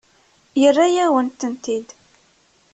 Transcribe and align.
Yerra-yawen-tent-id. 0.61 1.87